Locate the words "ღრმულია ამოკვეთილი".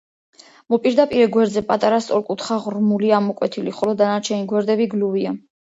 2.65-3.79